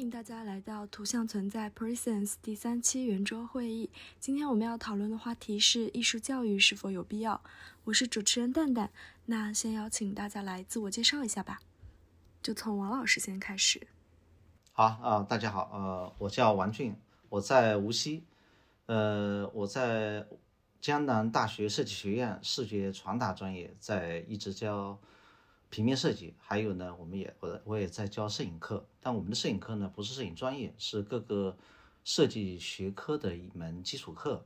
[0.00, 3.90] 欢迎大家来到图像存在 Presence 第三期圆桌会议。
[4.18, 7.38] 今天我们要讨论的话题是艺术教育是否有必要。
[7.84, 8.90] 我是主持人蛋蛋。
[9.26, 11.60] 那先邀请大家来自我介绍一下吧，
[12.42, 13.88] 就从王老师先开始。
[14.72, 16.96] 好啊，大家好，呃，我叫王俊，
[17.28, 18.24] 我在无锡，
[18.86, 20.26] 呃，我在
[20.80, 24.98] 江南大学设计学院视觉传达专业在一直教。
[25.70, 31.56] 平面设计，还有呢，我们也我我也在教摄影课，但我们的摄影课呢不是摄影专业，是各个
[32.02, 34.44] 设计学科的一门基础课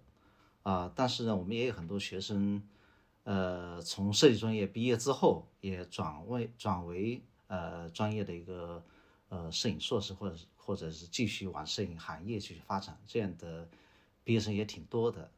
[0.62, 0.92] 啊。
[0.94, 2.62] 但是呢，我们也有很多学生，
[3.22, 8.84] 呃，从设计专业毕业之后，也转为转为呃专业的一个
[9.30, 13.66] 呃摄影硕士，或者或者是继续往摄影行业继续发展，这样的
[14.22, 15.30] 毕业生也挺多的。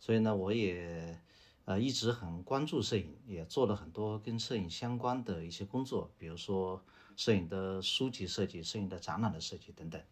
[0.00, 1.20] 所以呢，我也。
[1.64, 6.84] 呃，一直很关注摄影，也做了很多跟摄影相关的一些工作，比如说
[7.16, 10.02] 摄影的书籍设计、摄影的展览的设计等等。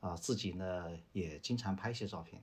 [0.00, 2.42] 啊，自己呢也经常拍一些照片。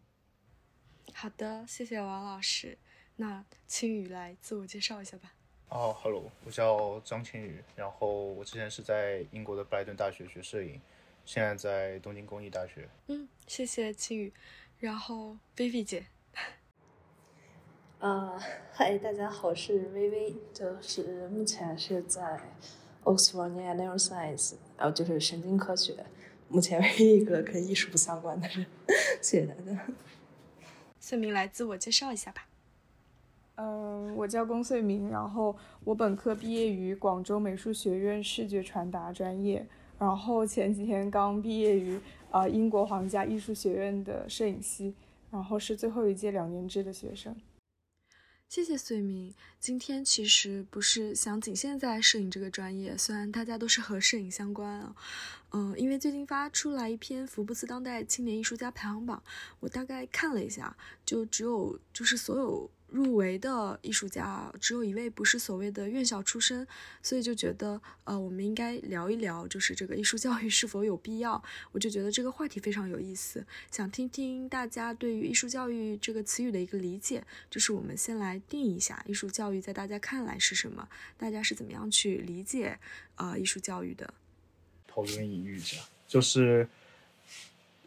[1.14, 2.78] 好的，谢谢王老师。
[3.18, 5.34] 那青宇来自我介绍一下吧。
[5.68, 10.82] 哦，Hello，我叫张青宇，然后我之前是在英国的布莱顿大学学摄影，
[11.26, 12.90] 现在在东京工艺大学。
[13.08, 14.34] 嗯，谢谢青宇。
[14.80, 16.08] 然后 Vivi 姐。
[18.00, 18.40] 啊，
[18.72, 22.40] 嗨，大家好，我是微微，就是目前是在
[23.04, 26.06] Oxford Neuroscience，然后就是神经科学，
[26.48, 28.66] 目前唯一一个跟艺术不相关的人。
[29.22, 29.86] 谢谢大家。
[30.98, 32.48] 穗明来自我介绍一下吧。
[33.56, 42.00] 嗯，我叫龚穗明，然后我本科毕业于广州美术学院视觉传达专业，然后前几天刚毕业于
[42.32, 44.96] 呃英国皇家艺术学院的摄影系，
[45.30, 47.36] 然后是最后一届两年制的学生。
[48.50, 49.32] 谢谢穗明。
[49.60, 54.96] 今天其实不是想仅限在摄影这个专业，虽然大家都是和摄影相关啊。
[55.52, 59.22] 嗯，因为最近发出来一篇福布斯当代青年艺术家排行榜，
[59.60, 62.68] 我大概看了一下，就只有就是所有。
[62.92, 66.68] 入围的艺术家只有一位不是所谓的院校出身，
[67.04, 71.42] 所以就觉得呃，我们应该聊一聊，就是这个艺术教育是否有必要。
[71.72, 77.24] 我就觉得这个话题非常有意思，想听听大家对于艺术教育这个词语的一个理解。
[77.50, 80.90] 就是我们先来定一下，艺术教育在大家看来是什么？
[81.18, 82.80] 大家是怎么样去理解
[83.18, 84.14] 呃艺术教育的？
[84.88, 86.68] 抛砖引玉一下，就是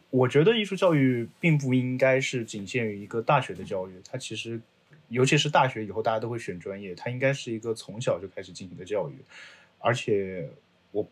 [0.09, 4.61] 我觉得艺术教育并不应该是仅限于一个大学的教育，它其实。
[5.09, 9.13] 尤其是大学以后，大家都会选专业，它应该是一个从小就开始进行的教育。
[9.79, 10.49] 而且，
[10.91, 11.07] 我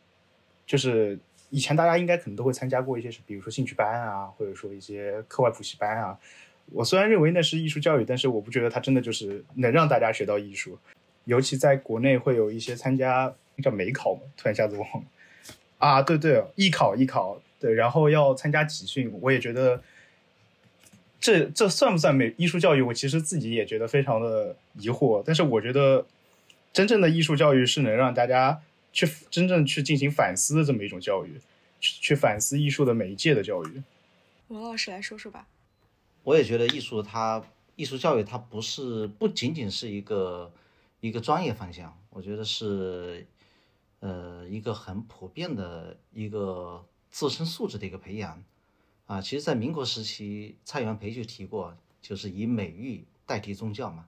[0.66, 1.20] 就是
[1.50, 6.18] 以前大家应该可能都会参加过一些，比如说兴趣班啊，或者说一些课外补习班啊。
[6.72, 10.80] 我虽然认为那是艺术教育，但是我不觉得它真的就是能让大家学到艺术。
[11.26, 15.04] 尤其在国内会有一些参加叫美考嘛，突然一下子忘了
[15.78, 19.84] 啊，对对，艺考艺考，对，然后要参加集训，我也觉得。
[21.22, 22.82] 这这算不算美艺术教育？
[22.82, 25.22] 我其实自己也觉得非常的疑惑。
[25.24, 26.06] 但是我觉得，
[26.74, 28.60] 真正的艺术教育是能让大家
[28.92, 31.40] 去真正去进行反思的这么一种教育，
[31.80, 33.84] 去去反思艺术的媒介的教育。
[34.48, 35.48] 王老师来说说吧。
[36.24, 37.44] 我也觉得艺术它
[37.76, 40.52] 艺术教育它不是不仅仅是一个
[41.00, 43.26] 一个专业方向，我觉得是
[44.00, 48.44] 呃一个很普遍的一个自身素质的一个培养。
[49.12, 54.06] 啊，其实，在民国时期，蔡元培就提过，就是以美育代替宗教嘛。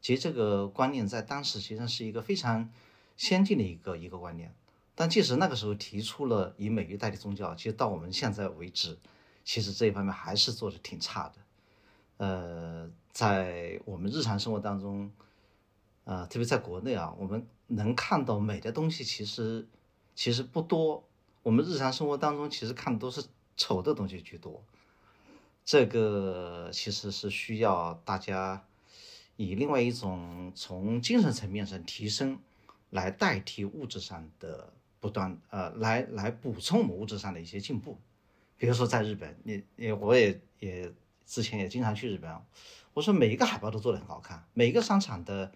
[0.00, 2.70] 其实这个观念在当时，实际上是一个非常
[3.18, 4.54] 先进的一个一个观念。
[4.94, 8.96] 但即使那个时候提出了以美育代替宗教，其实到我们现在为止，
[9.44, 11.34] 其实这一方面还是做的挺差的。
[12.16, 15.12] 呃，在我们日常生活当中，
[16.04, 19.68] 呃，特别在国内啊，我们能看到美的东西其实
[20.14, 21.04] 其实不多。
[21.42, 23.22] 我们日常生活当中其实看的都是。
[23.56, 24.62] 丑的东西居多，
[25.64, 28.66] 这个其实是需要大家
[29.36, 32.38] 以另外一种从精神层面上提升，
[32.90, 37.98] 来代替物质上的不断呃，来来补充我们物质上的一些进步。
[38.58, 40.92] 比如说在日本，你你我也也
[41.24, 42.30] 之前也经常去日本，
[42.92, 45.50] 我说每一个海报都做的很好看，每一个商场的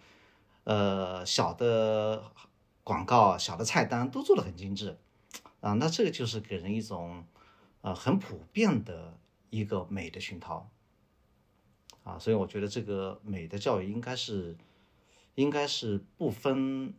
[0.65, 2.33] 呃小的
[2.83, 4.97] 广告、小的菜单都做的很精致
[5.61, 7.25] 啊，那这个就是给人一种。
[7.83, 9.17] 啊，很普遍的
[9.49, 10.69] 一个美的熏陶，
[12.05, 14.55] 啊，所以我觉得这个美的教育应该是，
[15.35, 16.93] 应该是不分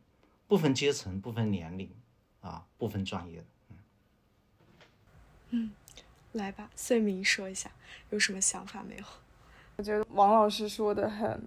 [0.47, 1.87] 不分阶层、不分年龄，
[2.41, 3.77] 啊，不分专业的，嗯，
[5.51, 5.71] 嗯，
[6.31, 7.69] 来吧，穗明说一下
[8.09, 9.03] 有什么想法没有？
[9.75, 11.39] 我觉得王老师说的很，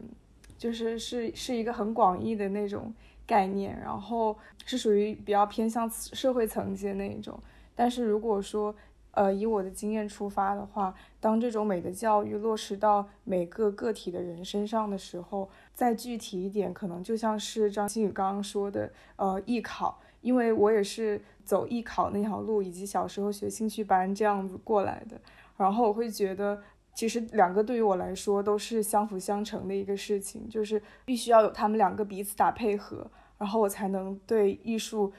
[0.57, 2.95] 就是是是一个很广义的那种
[3.27, 7.43] 概念，然后是属于比较偏向社会层级的那一种，
[7.75, 8.73] 但是如果说。
[9.15, 25.21] 呃，以我的经验出发的话，当这种美的教育落实到每个个体的人身上的时候，再具体一点，可能就像是张馨予刚刚说的，呃，艺考，因为我也是走艺考那条路，以及小时候学兴趣班这样子过来的，
[25.57, 26.61] 然后我会觉得，
[26.95, 33.09] 其实两个对于我来说都是相辅相成的一个事情，就是必须要有他们两个彼此打配合，
[33.39, 35.13] 然后我才能对艺术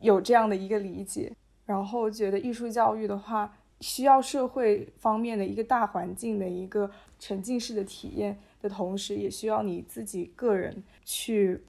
[0.00, 1.30] 有这样的一个理解。
[1.68, 11.62] 然后觉得艺术教育的话，需要社会方面的一个大环境的一个沉浸式的体验的同时，也需要你自己个人去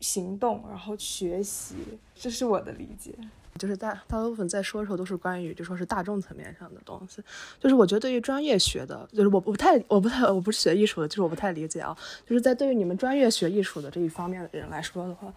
[0.00, 1.76] 行动，然后学习。
[2.16, 3.14] 这是我的理解。
[3.56, 7.22] 就是大大部分在说的时候都是关于就说是大众层面上的东西。
[7.60, 11.96] 就是我觉得对于专业学的，就是我不太我不太我不是学艺术的，就是我不太理解啊。
[12.26, 15.32] 就是在对于你们专业学艺术的这一方面的人来说的话。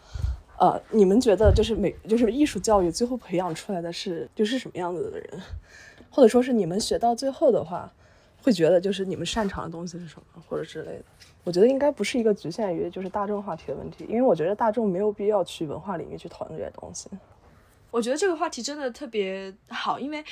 [0.59, 5.41] 呃，你们觉得就是美，就是艺术教育最后培养出来的是就是什么样子的人，
[6.09, 7.91] 或者说是你们学到最后的话，
[8.41, 11.03] 会觉得就是你们擅长的东西是什么，或者之类的？
[11.43, 17.07] 我觉得应该不是一个局限于就是大众话题的问题，因为我觉得大众没有必要去文化领域去讨论这些东西。
[17.91, 20.23] 我觉得这个话题真的特别好，因为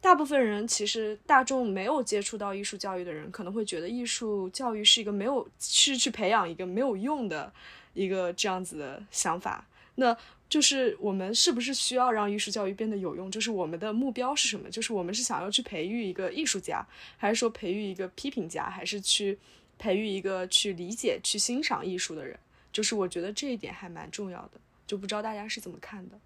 [0.00, 7.52] 大部分人其实大众没有接触到艺术教育的人，可能会觉得艺术教育是一个没有是去培养一个没有用的
[7.92, 9.64] 一个这样子的想法。
[9.96, 10.16] 那
[10.48, 13.30] 就是我们是不是需要让艺术教育变得有用？
[13.30, 14.68] 就是我们的目标是什么？
[14.70, 16.86] 就是我们是想要去培育一个艺术家，
[17.16, 19.38] 还是说培育一个批评家，还是去
[19.78, 22.38] 培育一个去理解、去欣赏艺术的人？
[22.72, 26.18] 就是我觉得这一点还蛮重要的，就不知道大家是怎么看的。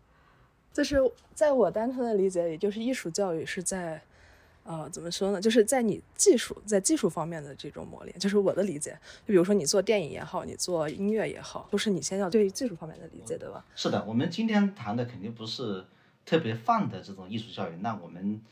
[0.72, 0.96] 就是
[1.34, 4.00] 在我单纯的理解里，就是艺术教育是在。
[4.68, 5.40] 呃，怎么说呢？
[5.40, 8.90] 就是在你技术在技术方面的这种磨练，就是我的理解。
[9.24, 13.64] 就比如说你做电影也好，你做音乐也好，都是你先要对技术方面的理解，对吧？
[13.74, 15.86] 是的，我们今天谈的肯定不是
[16.26, 18.42] 特别泛的这种艺术教育，那我们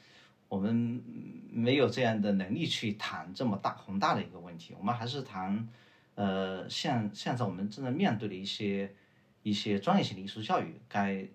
[0.49, 1.03] 我们
[1.51, 4.75] 没有这样的能力去谈这么大宏大的一个问题。
[4.79, 5.69] 我们还是谈，
[6.15, 8.91] 呃，现现在我们正在面对的一些
[9.43, 11.29] 一些专业性的艺术教育，该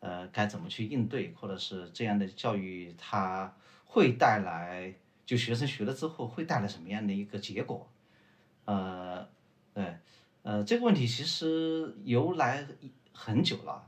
[0.00, 3.54] 呃该怎么去应对，或者是这样的教育它。
[3.90, 4.94] 会带来，
[5.24, 7.88] 就学生学了之后会带来什么样的一个结果？
[8.66, 9.26] 呃，
[9.72, 9.96] 对，
[10.42, 12.66] 呃，这个问题其实由来
[13.12, 13.84] 很久了。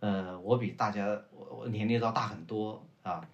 [0.00, 3.28] 呃，我比大家我我年龄要大很多啊。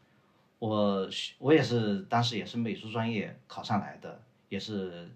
[0.59, 1.09] 我
[1.39, 5.09] 我也是当时也是美术专业考上来的，也是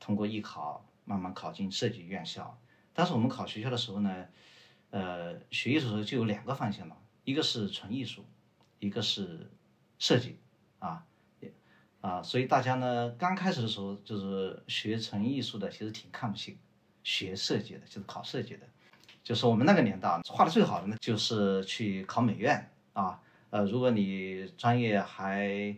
[0.00, 2.58] 通过艺考慢慢考进设计院校。
[2.92, 4.26] 当时我们考学校的时候呢，
[4.90, 8.24] 呃，学艺术的时候就有两个方向嘛，一个是纯艺术，
[8.80, 9.48] 一个是。
[9.98, 10.38] 设计，
[10.78, 11.04] 啊，
[11.40, 11.52] 也
[12.00, 16.58] 啊，所以大家呢，刚开始的时候就是学纯艺术的，其实挺看不起
[17.02, 18.66] 学设计的，就是考设计的。
[19.22, 23.20] 就是我们那个年代画的最好的呢，就是去考美院啊。
[23.48, 25.74] 呃，如果你专业还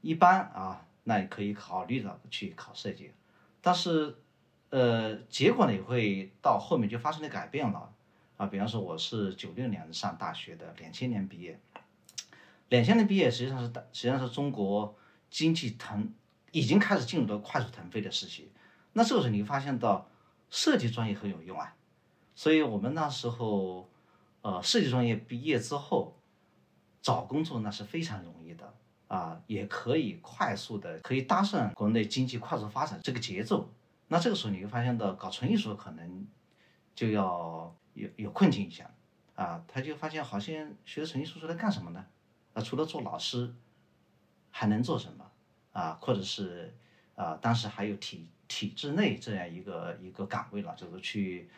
[0.00, 3.12] 一般啊，那你可以考虑的去考设计。
[3.60, 4.16] 但是，
[4.70, 7.92] 呃，结果呢也会到后面就发生了改变了
[8.36, 8.46] 啊。
[8.46, 11.60] 比方说，我是九六年上大学的，两千年毕业。
[12.68, 14.96] 两千年毕业，实际上是实际上是中国
[15.30, 16.12] 经济腾
[16.52, 18.50] 已经开始进入到快速腾飞的时期。
[18.92, 20.08] 那这个时候你会发现到
[20.50, 21.76] 设计专业很有用啊，
[22.34, 23.88] 所以我们那时候，
[24.42, 26.16] 呃，设计专业毕业之后
[27.02, 28.74] 找工作那是非常容易的
[29.08, 33.70] 啊，也可以快速的可以搭上国内经济快速发展这个节奏。
[34.08, 36.26] 那这个时候你会发现到搞纯艺术可能
[36.94, 38.90] 就要有有困境一下
[39.34, 42.04] 啊，他就发现好像学纯艺术是来干什么呢？
[42.56, 43.54] 那除了做老师，
[44.50, 45.30] 还能做什么
[45.72, 45.98] 啊？
[46.00, 46.74] 或者是
[47.14, 51.50] 啊，当时还有体体制内这样一个一个岗位了，就是去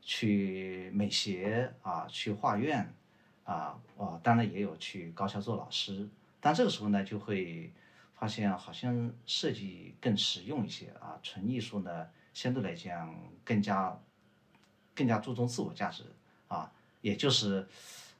[0.00, 2.94] 去美协啊，去画院
[3.42, 6.08] 啊，哦，当然也有去高校做老师。
[6.40, 7.72] 但这个时候呢，就会
[8.14, 13.12] 发现好像设计更实用一些啊，纯艺术呢，相对来讲
[13.44, 14.00] 更加
[14.94, 16.04] 更加注重自我价值
[16.46, 16.70] 啊，
[17.00, 17.66] 也就是。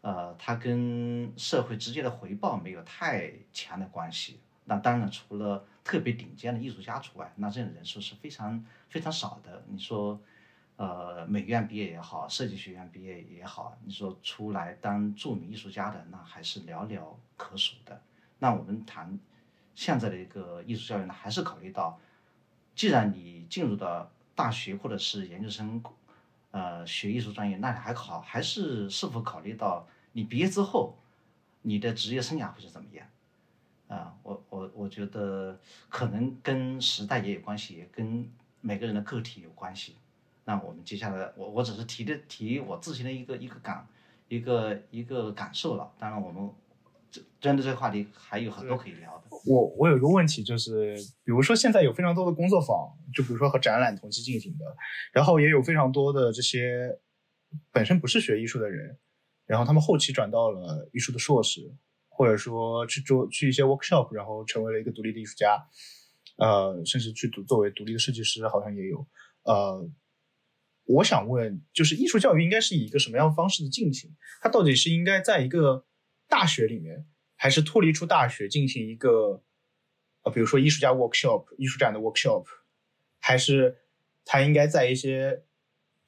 [0.05, 4.39] 呃，它跟社会直接的回报没有太强的关系。
[4.67, 9.65] 那当然，除了特别顶尖的艺术家除外，那这样的人数是非常非常少的。
[9.67, 10.21] 你说，
[10.77, 17.01] 呃，美院毕业也好，设计学院毕业也好，你说出来当著名艺术家的，那还是寥寥
[17.39, 17.99] 可数的。
[18.39, 19.19] 那我们谈
[19.75, 21.99] 现在的一个艺术教育呢，还是考虑到，
[22.75, 25.83] 既然你进入到大学或者是研究生，
[26.51, 29.87] 呃，学艺术专业，那你还考还是是否考虑到？
[30.15, 30.97] 你毕业之后，
[31.63, 33.07] 你的职业生涯会是怎么样？
[33.89, 38.27] 啊，我我我觉得可能跟时代也有关系，也跟
[38.61, 39.97] 每个人的个体有关系。
[40.45, 43.87] 那我们接下来，我我只是提的提我自己的一个一个感，
[44.29, 45.93] 一个一个感受了。
[45.99, 46.51] 当然，我们
[47.41, 49.25] 针对这个话题还有很多可以聊的。
[49.47, 54.65] 我我有一个问题，就是比如说现在有非常多的工作坊，就比如说和展览同期进行的，
[55.13, 56.99] 然后也有非常多的这些
[57.73, 58.97] 本身不是学艺术的人，
[59.47, 61.75] 然后他们后期转到了艺术的硕士，
[62.09, 65.67] 或者说去做去一些 workshop，然后成为了一个独立的艺术家，
[66.37, 69.07] 呃，甚至去读作为独立的设计师，好像也有。
[69.43, 69.89] 呃，
[70.85, 74.15] 我想问，就是艺术教育应该是以一个什么样方式的进行？
[74.41, 75.85] 它到底是应该在一个
[76.29, 77.07] 大学里面？
[77.37, 79.43] 还是脱离出大学进行一个，
[80.23, 82.47] 呃，比如说艺术家 workshop、艺术展的 workshop，
[83.19, 83.77] 还是
[84.25, 85.43] 他应该在一些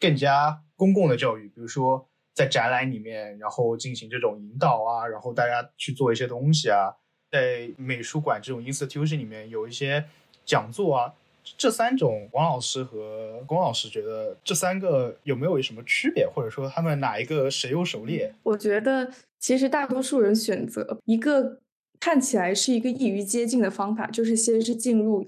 [0.00, 6.94] 更加公共的教育，比如说在展览里面，然后进行这种引导啊，然后大家去做一些东西啊，
[7.32, 10.04] 在美术馆这种 institution 里面有一些
[10.44, 11.14] 讲座啊，
[11.56, 18.32] 这三种，王老师和龚老师觉得这三个有没有什么区别，或者说他们哪一个谁优孰劣？
[18.44, 19.10] 我觉得。
[19.38, 21.60] 其实大多数人选择一个
[22.00, 25.24] 看起来是一个易于接近的方法，就是先是进入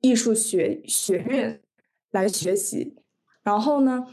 [0.00, 1.60] 艺术学学院
[2.12, 2.94] 来学习。
[3.42, 4.06] 然后呢，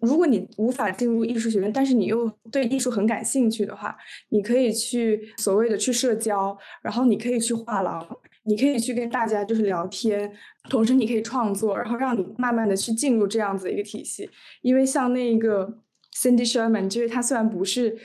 [0.00, 3.96] 如果你无法进入艺术学院，但是你又对艺术很感兴趣的话，
[4.28, 8.06] 你可以去所谓的去社交，然后你可以去画廊，
[8.44, 10.32] 你可以去跟大家就是聊天，
[10.68, 14.28] 同时你可以创作，然后让你慢慢的去进入这样子一个体系。
[14.62, 15.80] 因为像那个
[16.14, 17.96] Cindy Sherman，就是他虽然不是。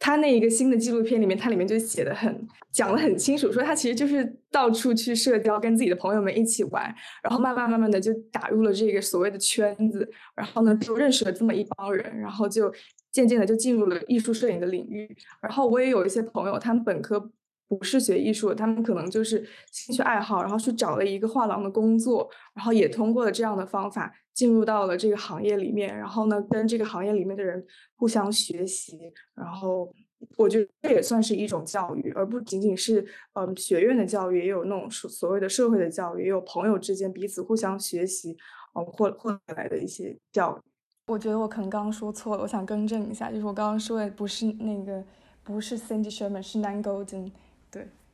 [0.00, 6.82] 他那一个新的纪录片里面，它里面就写的很讲的很清楚，说他其实就是到处去社交，跟自己的朋友们一起玩，
[7.22, 12.72] 然后慢慢慢慢的就打入了这个所谓的圈子，然后呢就认识了这么一帮人，然后就
[13.12, 15.14] 渐渐的就进入了艺术摄影的领域。
[15.42, 17.30] 然后我也有一些朋友，他们本科
[17.78, 24.12] 不是学艺术的，他们可能就是兴趣爱好，然后去找了一个画廊的工作，然后也通过了这样的方法。
[24.32, 27.62] 进入到了这个行业里面，然后呢，跟这个行业里面的人
[27.96, 28.96] 互相学习，
[29.34, 29.92] 然后
[30.38, 38.34] 我觉得这也算是一种教育，而不仅仅是嗯学院的教育，也有那种所所谓的社会的教育，也有朋友之间彼此互相学习，
[38.74, 40.70] 嗯获获来的一些教育。
[41.08, 45.04] 我觉得我可能刚刚说错了，我想更正一下，就是我刚刚说的不是那个
[45.42, 47.30] 不是 Cindy Sherman，是 Nan Golden。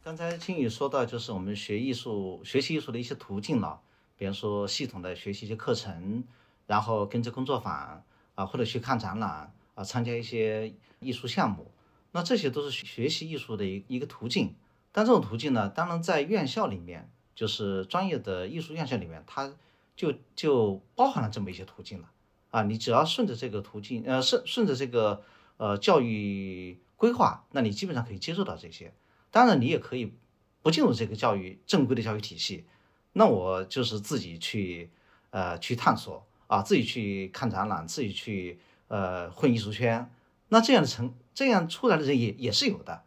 [0.07, 3.81] 刚才青宇说到就是我们学艺术、学习艺术的一些途径了。
[4.17, 6.23] 比如说系统的学习一些课程，
[6.69, 8.05] 然后跟着工作坊
[8.37, 11.73] 啊，或者去看展览啊，参加一些艺术项目，
[12.13, 14.55] 那这些都是学习艺术的一一个途径。
[14.93, 19.57] 但这种途径呢，当然在院校里面，就是专业的艺术院校里面，它
[19.97, 22.09] 就就包含了这么一些途径了
[22.53, 22.63] 啊。
[22.63, 25.25] 你只要顺着这个途径，呃，顺顺着这个
[25.57, 28.95] 呃教育规划，那你基本上可以接受到这些。
[29.37, 30.15] 当然，你也可以
[30.63, 32.65] 不进入这个教育正规的教育体系。
[33.13, 34.89] 那我就是自己去，
[35.29, 40.11] 呃，去探索啊，自己去看展览，自己去呃混艺术圈。
[40.49, 43.03] 那这样的成这样出来的人也也是有的，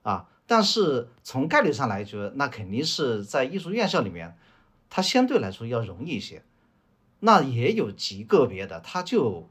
[0.00, 4.38] 啊，但是从概率上来说，那肯定是在艺术院校里面，
[4.88, 6.44] 它相对来说要容易一些。
[7.20, 9.50] 那也有极个别的，他就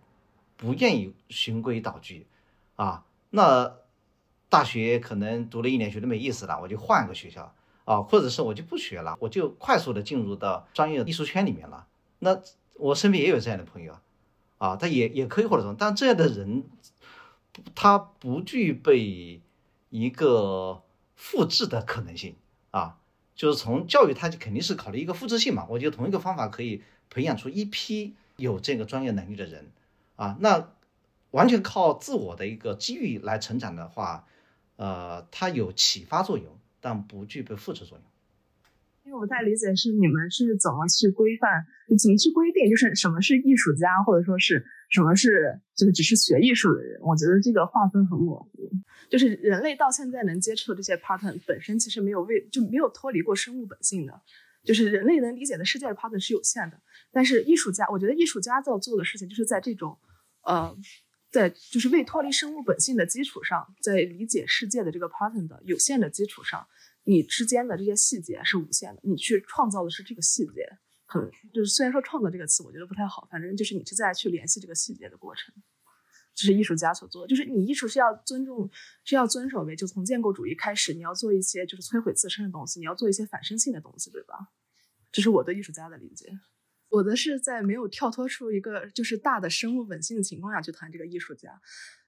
[0.58, 2.26] 不愿意循规蹈矩，
[2.76, 3.76] 啊，那
[4.54, 7.56] 大学可能读了一年觉得没意思了，我就换个学校。
[7.86, 11.86] 啊，或者是我就不学了，我就快速的进入到专业艺术圈里面了。
[12.20, 12.40] 那
[12.76, 13.98] 我身边也有这样的朋友，
[14.58, 16.64] 啊，他也也可以获得这种但这样的人，
[17.76, 19.42] 他不具备
[19.90, 20.82] 一个
[21.18, 22.36] 复制的可能性
[22.72, 23.00] 啊。
[23.36, 25.68] 就是从教育，他就肯定是考虑一个复制性嘛。
[25.70, 29.72] 我觉得同一个方法可以培养出一批有这个专业能力的人，
[30.16, 30.70] 啊，那
[31.32, 34.26] 完全靠自我的一个机遇来成长的话，
[34.76, 36.60] 呃，它有启发作用。
[36.86, 38.06] 但不具备复制作用，
[39.06, 41.66] 因为我不太理解是你们是怎么去规范，
[41.98, 47.00] 怎么去规定，就是什么是艺术家，或者说是什么是就是只是学艺术的人？
[47.00, 48.70] 我觉得这个划分很模糊。
[49.10, 54.22] 就是人类到现在能接触的这些 pattern 本身其实没有为就没有脱离过生物本性的，
[54.66, 56.78] 就是人类能理解的世界的 pattern 是有限的。
[57.14, 59.98] 但是艺术家，我觉得艺术家要做的事情就是在这种
[60.42, 60.76] 呃。
[61.34, 66.68] 在就是未脱离生物本性的基础上，在理解世界的这个 pattern 的有限的基础上，
[67.06, 69.02] 你之间的这些细节是无限的。
[69.04, 75.52] 你去创造的是这个细节，很就是虽然说创造这个词我觉得不太好，反正就是你是在去联系这个细节的过程，
[76.36, 77.28] 这是艺术家所做的。
[77.28, 78.70] 就是你艺术是要尊重，
[79.04, 84.50] 是要遵守为就从建构主义开始，你要做一些就是摧毁自身的东西，你要做一些反身性的东西，对吧？
[85.12, 86.32] 这是我对艺术家的理解。
[86.94, 91.60] 我的是在没有跳脱出一个就是大的生物本性的情况下去谈这个艺术家，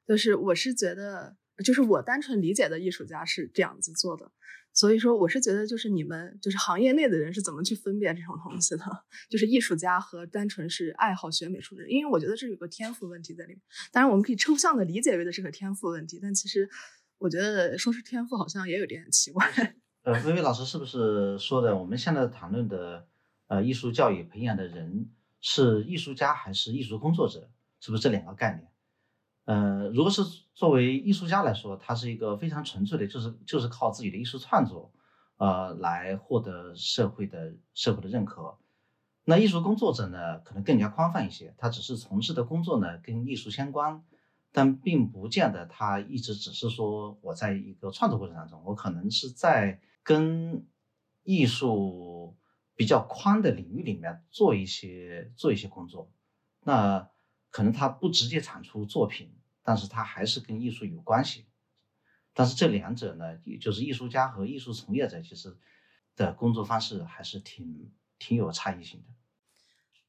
[0.07, 4.31] 就是我是觉得，就是我单纯理解的艺术家是这样子做的，
[4.73, 8.85] 所以说我是觉得，就是你们就是行业内的人是怎么去分辨这种东西的，
[9.27, 13.61] 就是艺术家和单纯是爱好学美术的人，因为我觉得这有个天赋问题在里面。
[13.91, 16.69] 当然，我们可以抽象的理解为的是个天赋问题，但其实
[17.17, 19.51] 我觉得说是天赋好像也有点奇怪。
[20.03, 23.07] 呃，薇薇老师是不是说的我们现在谈论的
[23.55, 25.09] 呃艺术教育培养的人
[25.39, 27.49] 是艺术家还是艺术工作者？
[27.79, 28.67] 是不是这两个概念？
[29.45, 30.23] 呃，如果是
[30.55, 34.91] 作为艺术家来说，他是一个非常纯粹的，就是就是靠自己的艺术创作，
[35.37, 38.57] 呃，来获得社会的社会的认可。
[39.23, 44.03] 那艺术工作者呢，可能更加宽泛一些，他只是从事的工作呢跟艺术相关，
[44.51, 50.65] 但并不见得他一直只是说我在一个创作过程当中，我可能是在跟
[51.23, 52.35] 艺术
[52.75, 56.11] 比较宽的领域里面做一些做一些工作，
[56.61, 57.09] 那
[57.49, 61.45] 可能他不直接产出作品，但是他还是跟艺术有关系。
[62.33, 65.55] 但是这两者呢，也就是艺术家和艺术从业者其实
[66.17, 69.07] 的工作方式还是挺挺有差异性的。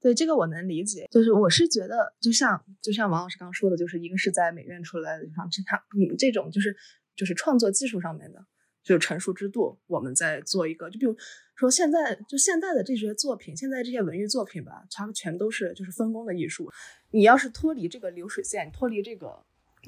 [0.00, 6.76] 对这个我能理解，就是我是觉得，就像就像王老师刚说的，就是一个是在美院出来的，像他你们这种就是
[7.14, 8.44] 就是创作技术上面的，
[8.86, 11.16] 就是成熟之度，我们在做一个，就比如
[11.56, 16.72] 说现在就现在的这些作品，现在这些文艺作品吧，它全都是就是分工的艺术。
[17.10, 19.42] 你要是脱离这个流水线，脱离这个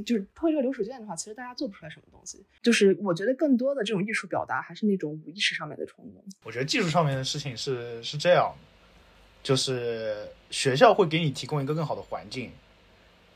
[0.04, 2.44] 就是脱离这个流水线的话，其实大家做不出来什么东西。
[2.60, 6.24] 就是我觉得更多的这种艺术表达还是那种无意识上面的冲动。
[6.42, 8.52] 我觉得技术上面的事情是是这样。
[9.40, 12.50] 就是学校会给你提供一个更好的环境，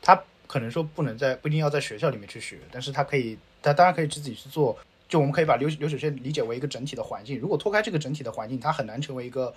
[0.01, 4.77] 他可能说不能在不一定要在学校里面去学，但是他可以，他当然可以自己去做。
[5.07, 9.53] 就我们可以把流流水线理解为一个整体的环境，如果脱开这个整体的环境，它很难成为一个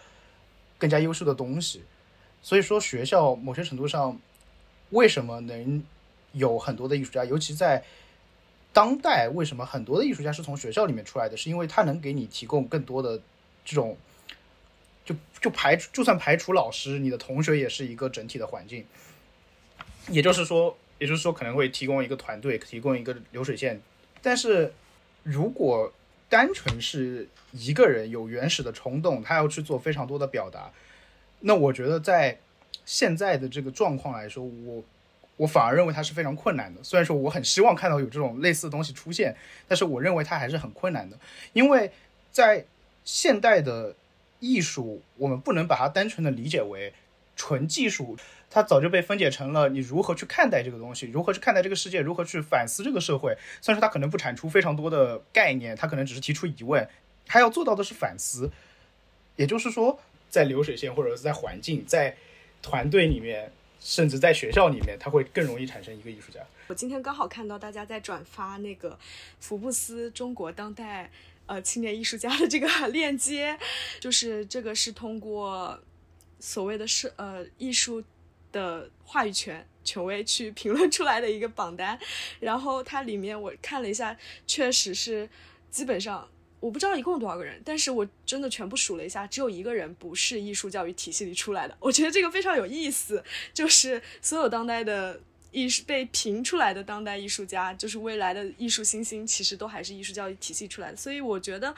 [0.78, 1.82] 更加优秀的东西。
[2.42, 4.18] 所以说，学校某些程度上
[4.90, 5.82] 为什么能
[6.32, 7.82] 有很多的艺术家，尤其在
[8.72, 11.36] 当代，为什么很多的艺术家是从学校里面出来的？
[11.36, 13.20] 是因为他能给你提供更多的
[13.64, 13.96] 这种。
[15.06, 18.84] 就就排除，就算排除老师，你的同学也是一个整体的环境。
[20.08, 23.80] 也就是说，也就是说，可能会提供一个团队，提供一个流水线。
[24.20, 24.74] 但是，
[25.26, 25.92] 如果
[26.28, 30.70] 单纯是一个人有原始的冲动，他要去做非常多的表达，
[31.40, 32.38] 那我觉得在
[32.84, 34.82] 现在的这个状况来说，我
[35.36, 36.82] 我反而认为它是非常困难的。
[36.84, 39.34] 虽然说我很希望看到有这种类似的东西出现，
[39.66, 41.18] 但是我认为它还是很困难的，
[41.52, 41.90] 因为
[42.30, 42.64] 在
[43.04, 43.94] 现代的。
[44.38, 46.92] 艺术，我们不能把它单纯的理解为
[47.36, 53.36] 纯技术，它早就被分解成了你如何去看待这个东西，如何去看待这个世界，如何去反思这个社会。
[53.60, 56.88] 虽然说它可能不产出非常多的概念，它可能只是提出疑问，
[57.26, 58.50] 它要做到的是反思。
[59.36, 59.98] 也就是说，
[60.30, 62.16] 在流水线或者是在环境、在
[62.62, 66.40] 团队里面，甚至在学校里面，它会更容易产生一个艺术家。
[66.68, 68.98] 我今天刚好看到大家在转发那个
[69.40, 71.10] 福布斯中国当代。
[71.48, 73.56] 呃，青年艺术家的这个 链接，
[74.00, 75.78] 就是这个是通过
[76.40, 78.02] 所谓的是呃艺术
[78.56, 81.98] 的话语权权威去评论出来的一个榜单，
[82.40, 84.16] 然后它里面我看了一下，
[84.46, 85.28] 确实是
[85.70, 86.26] 基本上
[86.58, 95.20] 我不知道一共有多少个人，但是我真的全部数了一下，只有一个人不是艺术教育体系里出来的，我觉得这个非常有意思，就是所有当代的。
[95.52, 100.96] 艺术被评出来的当代艺术家，就是未来的艺术新星，其实都还是艺术教育体系出来的。
[100.96, 101.74] 所以我觉得，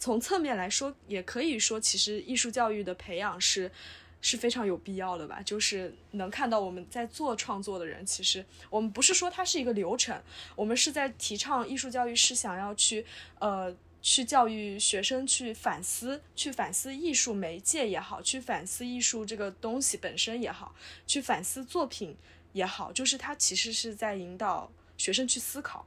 [0.00, 3.70] 从侧面来说，也可以说，其实艺术教育的培养是
[4.20, 5.40] 是非常有必要的吧。
[5.42, 10.20] 就是能看到我们在做创作的人，其实我们不是说它是一个流程，
[10.54, 13.04] 我们是在提倡艺术教育，是想要去
[13.38, 20.74] 呃去教育学生去反思，去反思艺术媒介也好，去反思艺术这个东西本身也好，
[21.06, 22.16] 去反思作品。
[22.52, 25.86] 也好，就是他其实是在引导学生去思考，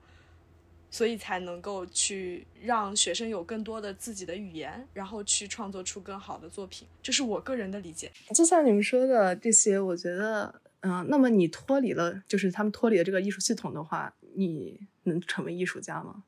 [0.93, 6.87] 所以才能够去让学生有更多的自己的语言，然后去创作出更好的作品。
[7.01, 8.11] 这是我个人的理解。
[8.31, 16.25] 就像你们说的这些，我觉得，嗯，那么你脱离了，就是他们脱离了这个艺术系统的话，你能成为艺术家吗？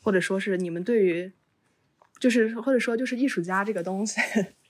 [0.00, 1.30] 或者说是你们对于，
[2.18, 4.18] 就是或者说就是艺术家这个东西？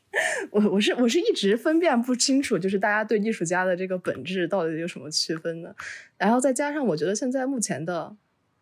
[0.50, 5.76] 我我是我是一直分辨不清楚，就是大家对艺术家的这个本质到底有什么区分的？
[6.16, 8.16] 然后再加上我觉得现在目前的，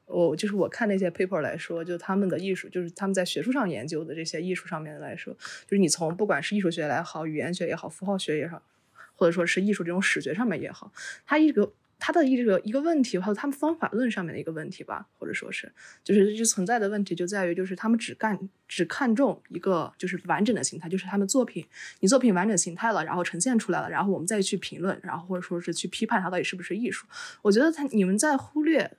[0.06, 5.32] 我就是我看那些 paper 来说，就他们的艺术，就是他们在学术上研究的这些艺术上面来说，
[5.66, 8.62] 就是你从不管是艺术学来好，语言学也好，符号学也好，
[9.14, 10.92] 或者说是艺术这种史学上面也好，
[11.24, 11.72] 它一个。
[11.98, 15.72] 他的一个一个问题，还有他们方法论上面的一个问题吧，或者说是，
[16.04, 18.38] 就是就存在的问题就在于，就是他们只干
[18.68, 21.66] 只看重一个就是完整的形态，就是他们作品，
[22.00, 27.06] 你作品完整形态了，然后呈现出来了，然后我们再去评论，然后或者说是去批判它到底是不是艺术。
[27.40, 28.94] 我觉得他你们在忽略，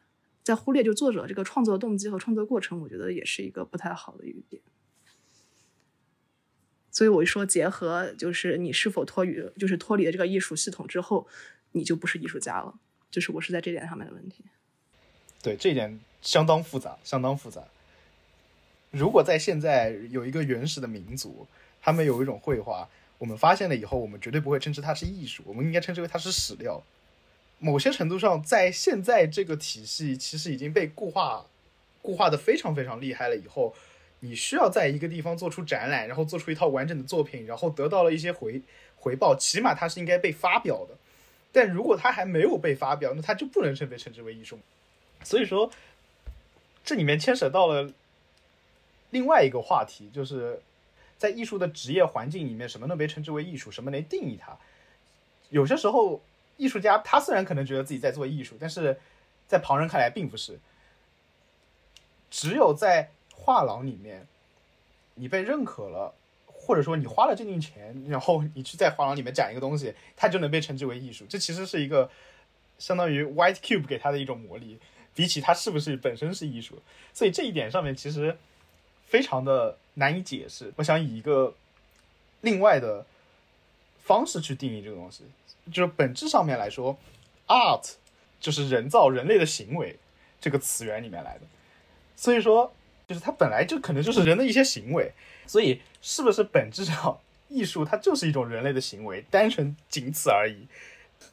[0.48, 4.62] 在忽略就作者这个创作动机和创作过程，我觉得也是一个不太好的一点。
[6.90, 11.28] 所以我说，结合就是你是否脱离，就是脱离了这个艺术系统之后，
[11.74, 12.80] 你就不是艺术家了。
[13.12, 14.46] 就是我是在这点上面的问题，
[15.44, 17.62] 对这一点相当复杂，相当复杂。
[18.90, 21.46] 如果在现在有一个原始的民族，
[21.82, 26.82] 他们有一种绘画，我们发现了以后，我们绝对不会称之它是艺术，我们应该称之为它是史料。
[27.60, 31.48] 某些程度上，在现在这个体系其实已经被固化，
[32.04, 33.36] 固化的非常非常厉害了。
[33.36, 33.74] 以后，
[34.20, 38.62] 你需要在一个地方做出展览，然后做出一套完整的作品，然后得到了一些回
[38.96, 40.96] 回报，起码它是应该被发表的。
[41.52, 44.60] 但如果它还没有被发表，那它就不能称被称之为艺术。
[45.24, 45.72] 所以说，
[46.84, 47.92] 这里面牵扯到了
[49.10, 50.62] 另外一个话题，就是
[51.18, 54.56] 在艺术的职业环境里面，什么能被称之为艺术，什么能定义它？
[55.50, 56.22] 有些时候。
[56.58, 59.00] 艺术家他虽然可能觉得自己在做艺术，但是
[59.48, 60.60] 在旁人看来并不是。
[62.30, 64.28] 只有在画廊里面，
[65.16, 66.14] 你被认可了，
[66.46, 71.26] 或者说你花了这定钱，然后你去在画廊里面展一个东西，它就能被称之为艺术。
[71.30, 72.12] 这其实是一个
[72.78, 74.78] 相当于 White Cube 给他的一种魔力，
[75.16, 76.82] 比起它是不是本身是艺术，
[77.14, 78.38] 所以这一点上面其实
[79.06, 80.74] 非常的难以解释。
[80.76, 81.56] 我想以一个
[82.42, 83.06] 另外的
[84.04, 85.24] 方式去定义这个东西。
[85.72, 86.98] 就是本质上面来说
[87.48, 87.94] ，art
[88.40, 89.98] 就是人造人类的行为
[90.40, 91.42] 这个词源里面来的，
[92.16, 92.74] 所以说
[93.08, 95.12] 就是它本来就可能就是人的一些行为，
[95.46, 100.68] 所以是不是本质上艺术它就是一种人类的行为，单纯仅此而已。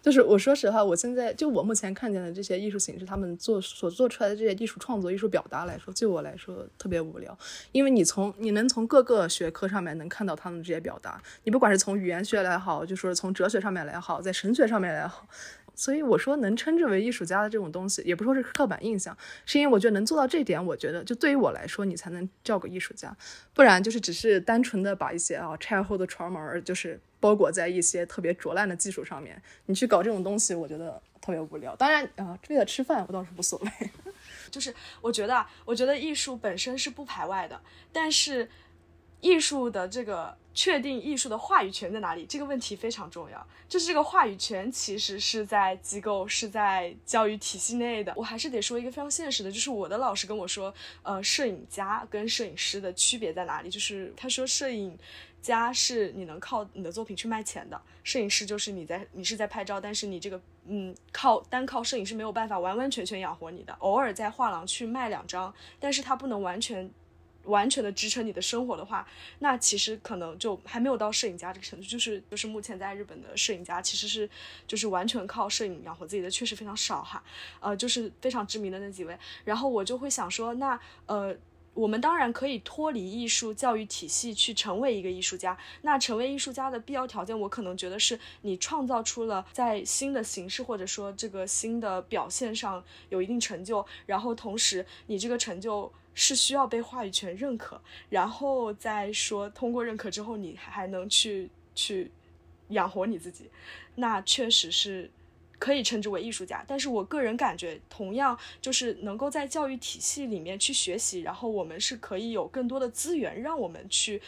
[0.02, 7.36] 就是我说实话，我现在就我目前看见的这些艺术形式，他们做所做出来的这些艺术创作、艺术表达来说，就我来说特别无聊。
[7.72, 15.26] 因为你从你能从各个学科上面能看到他们这些表达，你不管是从语言学来好，就说从哲学上面来好，在神学上面来好。
[15.74, 23.16] 所以我说能称之为艺术家的这种东西，也不说是刻板印象，是因为我觉得能做到这点，我觉得就对于我来说，你才能叫个艺术家，
[23.52, 31.74] 不然就是只是单纯的把一些啊拆后的床门就是包裹在一些特别拙烂的技术上面，你去搞这种东西，我觉得特别无聊。
[31.76, 33.90] 当然啊，为了吃饭，我倒是无所谓。
[34.50, 37.60] 就是我觉得，我觉得艺术本身是不排外的，
[37.92, 38.48] 但是
[39.20, 40.37] 艺术的这个。
[40.54, 48.12] 确定艺术的话语权在哪里这个问题非常重要，就是这个话语权其实是在机构是在教育体系内的。
[48.16, 53.68] 我还是得说一个非常现实的，就是我的老师跟我说，呃，摄影家跟摄影师的区别在哪里？
[53.68, 54.96] 就是他说，摄影
[55.42, 66.88] 家是你能靠你的作品去卖钱的，摄影师就是你在你是在拍照，但是你这个嗯靠单靠摄影是没有办法完完全全养活你的，偶尔在画廊去卖两张，但是他不能完全。
[67.44, 69.07] 完全的支撑你的生活的话，
[69.38, 71.87] 那其实可能就还没有到摄影家这个程度。
[71.87, 74.28] 就是就是目前在日本的摄影家其实是
[74.66, 77.22] 就是完全靠摄影养活自己的确实非常少哈。
[77.61, 79.18] 呃，就是非常知名的那几位。
[79.44, 81.37] 然后我就会想说，那呃，
[81.74, 85.57] 我们当然可以脱离艺术教育体系去成为一个艺术家。
[85.83, 95.92] 那成为艺术家的必要条件，我可能觉得是你创造出了在新的形式或者说这个新的表现上有一定成就，然后同时你这个成就。
[96.14, 102.11] 是需要被话语权认可，然后再说通过认可之后，你还能去去
[102.68, 103.50] 养活你自己，
[103.96, 105.11] 那确实是
[105.59, 106.64] 可以称之为艺术家。
[106.68, 114.22] 但是我个人感觉，同样就是能够在教育体系里面去学习，然后我们是可以有更多的资源，让我们去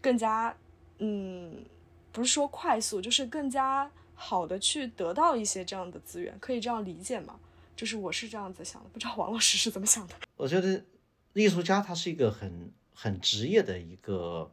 [0.00, 0.56] 更加
[0.98, 1.64] 嗯，
[2.10, 7.38] 不是说快速，就是更加好的去得到一些这样的资源，可以这样理解吗？
[7.76, 10.14] 就是我是这样子想的，不知道王老师是怎么想的？
[10.36, 10.82] 我觉得。
[11.42, 14.50] 艺术家他是一个很很职业的一个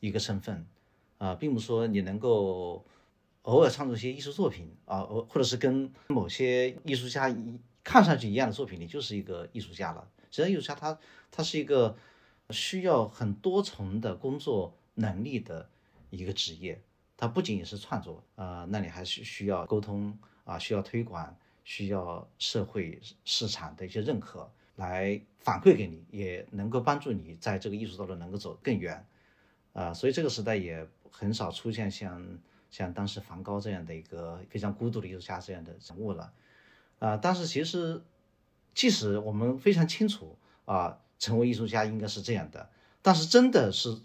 [0.00, 0.66] 一个身份
[1.18, 2.84] 啊，并不说你能够
[3.42, 10.08] 偶尔创作一些艺术作品啊，或或者是跟某些艺术家一看上去一样的作品，你就是一个艺术家了。
[10.30, 10.98] 实际上，艺术家他
[11.30, 11.96] 他是一个
[12.50, 15.68] 需要很多重的工作能力的
[16.10, 16.82] 一个职业，
[17.16, 24.50] 他不仅仅是创作啊，那你还是需要沟通啊，需要推广，需要社会市场的一些认可。
[24.76, 29.06] 来反馈给你，也能够帮助你在这个艺术道路能够走更远，
[29.72, 32.38] 啊，所以这个时代也很少出现像
[32.70, 36.32] 像当时梵高这样的一个非常孤独的艺术家这样的人物了，
[36.98, 38.02] 啊，但是其实
[38.74, 44.00] 即使我们非常清楚啊，成为艺术家应该是这样的，但是真的是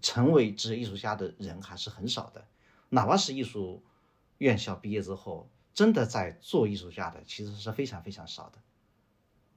[0.00, 2.46] 成为职业艺术家的人还是很少的，
[2.88, 3.82] 哪怕是艺术
[4.38, 8.58] 院校毕业之后，真的在做艺术家的其实是非常非常少的。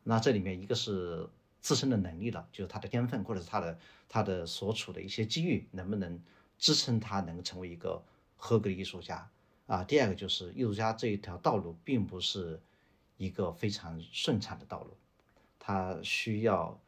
[0.09, 1.27] 那这里面一个是
[1.59, 6.17] 自身的能力了，就是他的天分，或者是他的他的所处的一些机遇，能不能
[6.57, 8.01] 支撑他能成为一个
[8.37, 9.29] 合格的艺术家
[9.65, 9.83] 啊？
[9.83, 12.57] 第二个就是艺术家这一条道路并不是
[13.17, 14.95] 一个非常顺畅的道路，
[15.59, 16.79] 他需要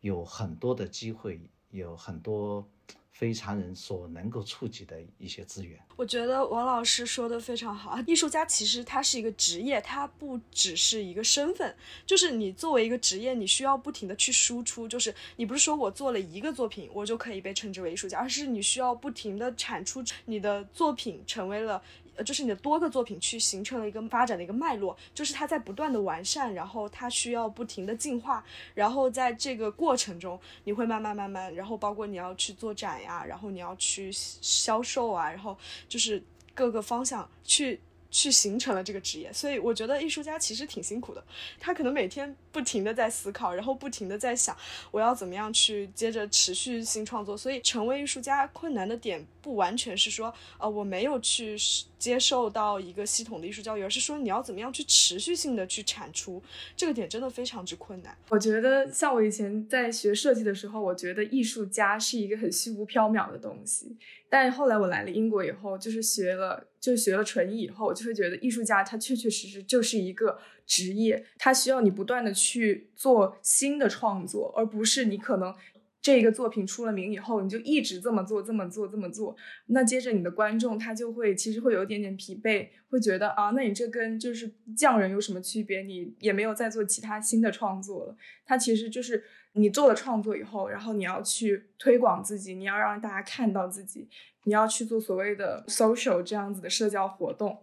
[0.00, 1.40] 有很多的机会，
[1.72, 2.66] 有很多
[3.10, 5.78] 非常人所能够触及的一些资源。
[5.96, 21.82] 我觉得王老师说的非常好，艺术家其实他是一个职业，他不只是一个身份，就是你作为一个职业，你需要不停的去输出，就是你不是说我做了一个作品，我就可以被称之为艺术家，而是你需要不停的产出你的作品，成为了。
[22.16, 28.44] 呃，就是你的多个作品去形成了一个发展的一个脉络，就是它在不断的完善，然后它需要不停的进化，
[28.74, 35.56] 然后在这个过程中，你会慢慢慢慢，然后包括你要去做展呀，然后你要去销售啊，然后
[35.88, 36.22] 就是
[36.54, 37.80] 各个方向去。
[38.14, 41.24] 去形成了这个职业，所以我觉得艺术家其实挺辛苦的。
[41.58, 44.56] 他可能每天不停的在思考，然后不停的在想，
[44.90, 47.36] 我要怎么样去接着持续性创作。
[47.36, 51.56] 所以成为艺术家困难的点不完全是说，呃，我没有去
[51.98, 56.42] 接受到一个系统的艺术教育，而是说你要怎么样去持续性的去产出，
[56.76, 58.16] 这个点真的非常之困难。
[58.28, 63.96] 我觉得像我以前在学设计的时候，我觉得艺术家是一个很虚无缥缈的东西。
[64.28, 75.54] 但后来我来了英国以后，就是学了，就学了纯艺以后，我就会觉得艺术家他确确实实就是一个职业，它需要你不断的去做新的创作，而不是你可能
[76.00, 79.36] 这个作品出了名以后，你就一直这么做，这么做，这么做。
[79.66, 85.82] 那接着你的观众他就会其实会有一点点疲惫，会觉得啊，那你这跟就是匠人有什么区别？
[85.82, 88.16] 你也没有再做其他新的创作了。
[88.44, 89.24] 他其实就是。
[89.54, 94.08] 你做了创作以后，然后你要去推广自己，你要让大家看到自己，
[94.44, 97.58] 你要去做所谓的 social 这样子的社交活动。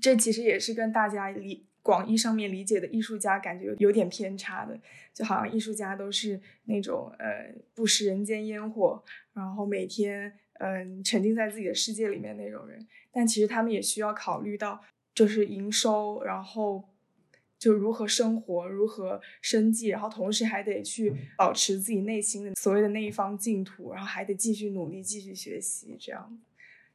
[0.00, 4.80] 这其实也是跟大家理广义上面理解的艺术家感觉有点偏差的，
[5.12, 9.02] 就好像艺术家都是那种呃不食人间烟火，
[9.34, 12.86] 然后每天嗯沉浸在自己的世界里面那种人。
[13.10, 14.80] 但其实他们也需要考虑到
[15.14, 16.88] 就是营收，然后。
[17.58, 26.40] 就如何生活，如何生计，然后同时还得去保持自己内心的所谓的那一方净土，然后还得继续努力，继续学习，这样。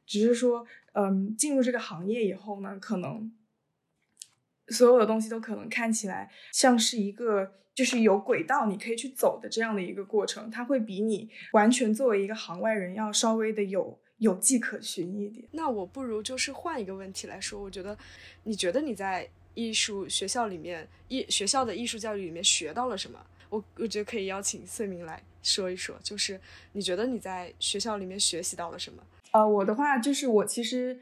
[0.04, 3.32] 只是说，嗯，进入这个行业以后呢，可能
[4.70, 15.46] 所有的东西都可能看起来像是一个就是有轨道你可以去走的这样的一个过程，它会比你完全作为一个行外人要稍微的有有迹可循一点。
[15.52, 17.96] 那我不如就是换一个问题来说，我觉得，
[18.44, 19.28] 你觉得你在。
[19.54, 23.18] 艺术学校里面，艺学校的艺术教育里面学到了什么？
[23.48, 29.02] 我我觉得可以邀请穗明来说一说，就是你觉得你在学校里面学习到了什么？
[29.32, 31.00] 呃，我的话就是我其实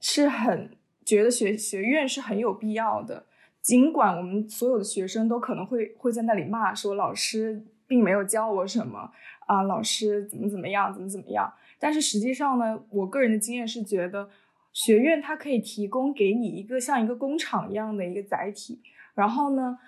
[0.00, 3.24] 是很觉得学学院是很有必要的，
[3.60, 9.10] 尽管我们所有的学生都可能会会在那里骂说老师并没有教我什么
[9.46, 14.28] 啊，老师怎么怎么样，怎么怎么样，但是实际上呢，我个人的经验是觉得。
[14.74, 18.80] 学院它可以提供给你一个像一个工厂一样的一个载体，
[19.12, 19.78] 然后呢，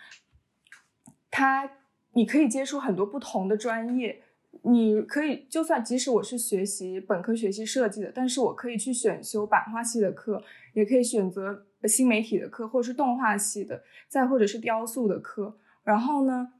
[1.30, 1.70] 它
[2.12, 4.20] 你可以接触很多不同的专业，
[4.64, 16.54] 你可以就算即使我是学习本科学习设计的，但是我可以去选修版画系的课，也可以选择新媒体的课，或者是动画系的，再或者是雕塑的课，然后呢，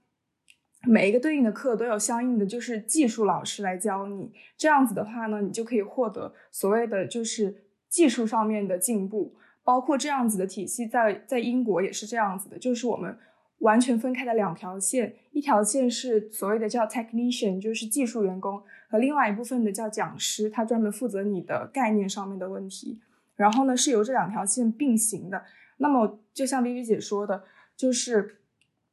[0.87, 7.63] 每一个对应的课都有相应的就是技术老师来教你，这样子的话呢，你就可以获得所谓的就是。
[7.95, 13.17] 技术上面的进步，包括这样子的体系，在在英国也是这样子的，就是我们
[13.65, 23.01] 完全分开的两条线，一条线是所谓的叫 technician，就是技术员工，和另外一部分的叫讲师，他专门负责你的概念上面的问题。
[23.37, 25.45] 然后呢，是由这两条线并行的。
[25.79, 27.45] 那么，就像 B B 姐说的，
[27.77, 28.37] 就是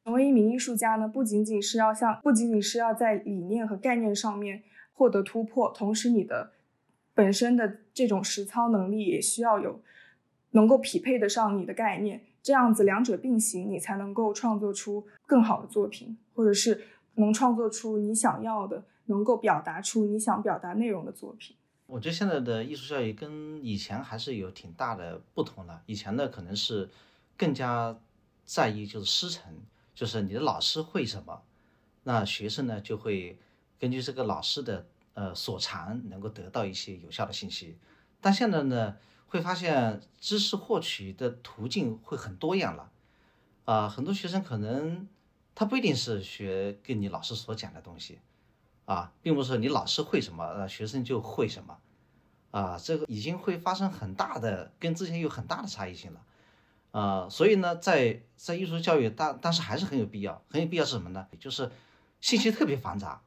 [0.03, 6.53] 成为一名艺术家呢，不仅仅是要像，不仅仅是要在理念和概念上面获得突破，同时你的。
[7.13, 9.81] 本身的这种实操能力也需要有
[10.51, 21.56] 能够匹配得上你的概念，这样子两者并行，你才能够创作出更好的作品，或者是能创作出你想要的，能够表达出你想表达内容的作品。
[21.88, 26.89] 我觉得现在的艺术教育跟以前还是有挺大的不同的，以前的可能是
[27.38, 27.97] 更加
[28.45, 29.54] 在意就是师承，
[29.93, 31.41] 就是你的老师会什么，
[32.04, 33.38] 那学生呢就会
[33.80, 34.86] 根据这个老师的。
[35.13, 37.77] 呃，所长能够得到一些有效的信息，
[38.21, 38.95] 但现在呢，
[39.31, 42.91] 会发现知识获取的途径会很多样了，
[43.63, 45.07] 啊，很多学生可能
[45.55, 48.19] 他不一定是学跟你老师所讲的东西，
[48.83, 51.77] 啊，并不是你老师会什么，呃，学生就会什么，
[52.51, 56.21] 啊，这个已经会发生很大的跟之前有很大的差异性了，
[56.91, 61.25] 啊，所以呢，在在艺术教育，但但是还是很有必要，很有必要是什么呢？
[61.39, 61.71] 就是
[62.19, 63.21] 信息特别繁杂。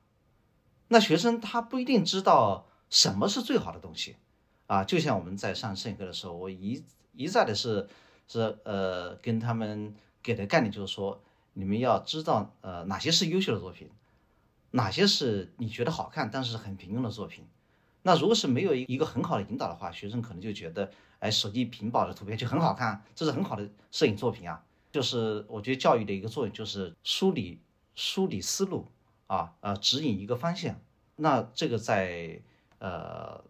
[0.88, 4.16] 那学生他不一定知道什么是最好的东西，
[4.66, 7.88] 啊，就像我们在上摄影课的时候，我一一再的是
[8.26, 11.20] 是呃跟他们给的概念就是说，
[11.52, 13.88] 你们要知道呃哪些是优秀的作品，
[14.70, 17.44] 哪些是你觉得好看但是很平庸的作品。
[18.02, 24.62] 那如果是没有一个很好的引导的话，学生可能就觉得，哎，手机屏保的图片就很好看，这是很好的摄影作品啊。
[24.92, 27.58] 就是我觉得教育的一个作用就是梳理
[27.94, 28.86] 梳理思路
[29.26, 30.78] 啊，呃，指引一个方向。
[31.16, 32.40] 那这个在
[32.78, 33.42] 呃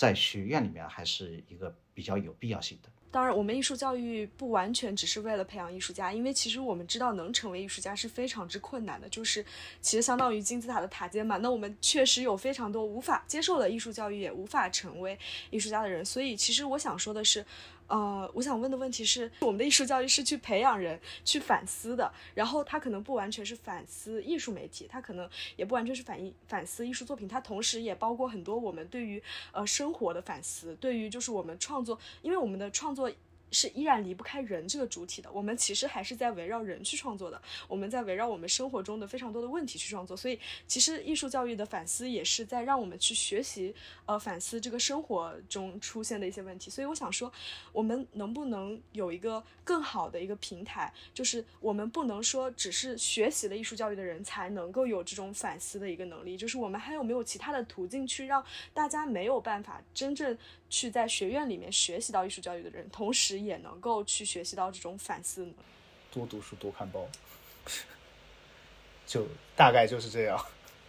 [0.00, 2.88] 在学院里面还是一个比较有必要性的。
[3.10, 9.44] 当然，我们艺术教育不完全只是为了培养艺术家，因为其实我们知道能成为艺术家是非常之困难的，就是
[9.82, 11.36] 其实相当于金字塔的塔尖嘛。
[11.36, 15.18] 那我们确实有非常多无法接受的艺术教育，也无法成为
[15.50, 16.02] 艺术家的人。
[16.02, 17.44] 所以，其实我想说的是。
[17.90, 29.20] 呃，我想问的问题是，我们的艺术教育是去培养人去反思的，然后他可能不完全是反思艺术媒体，他可能也不完全是反映反思艺术作品，它同时也包括很多我们对于
[29.52, 33.10] 呃生活的反思，对于就是我们创作，因为我们的创作。
[33.50, 43.74] 是依然离不开人这个主体的，我们其实还是在围绕人去创作的，我们在围绕我们生活中的非常多的问题去创作，所以其实艺术教育的反思也是在让我们去学习，
[44.06, 46.70] 呃，反思这个生活中出现的一些问题。
[46.70, 47.32] 所以我想说，
[47.72, 60.38] 我们能不能有一个更好的一个平台，就是我们不能说只是学习了艺术教育的人才能够有这种反思的一个能力，就是我们还有没有其他的途径去让大家没有办法真正。
[60.72, 65.52] 去在学院里面学习到艺术教育的人，同时也能够去学习到这种反思。
[66.12, 67.08] 多读书，多看报，
[69.06, 69.26] 就
[69.56, 70.38] 大概就是这样。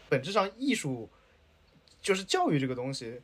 [0.09, 1.09] 本质上，艺术
[2.01, 3.21] 就是教育这个东西，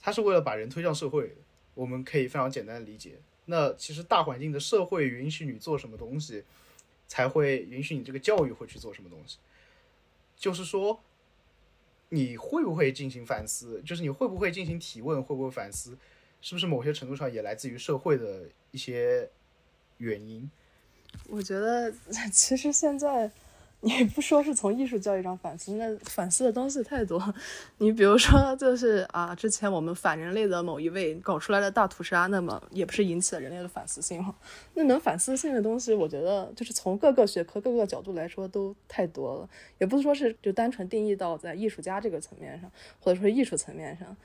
[0.00, 1.36] 它是为了把人推向社会。
[1.74, 3.18] 我们可以非常简单的理解。
[3.46, 6.44] 那其实大环境的社会允许你做什么东西，
[7.06, 9.38] 才会允许你这个教育会去做什么东西。
[10.36, 11.00] 就是说。
[12.10, 13.82] 你会不会进行反思？
[13.84, 15.20] 就是你会不会进行提问？
[15.20, 15.98] 会不会反思？
[16.40, 19.30] 是不是某些程度上也来自于社会的一些
[19.98, 20.50] 原因？
[21.28, 21.92] 我觉得
[22.32, 23.30] 其实现在。
[23.86, 27.22] 你不说是从艺术教育上反思，那反思的东西太多。
[27.76, 34.34] 你比如说，就是啊，之前我们反人类的某一位搞出来的大屠杀，那么也不是引起了人类的反思性吗？
[34.72, 44.16] 那能反思性的东西，我觉得就是从各个学科、各个角度来说都太多了，也不是说是就单纯定义到在艺术家这个层面上，或者说艺术层面上。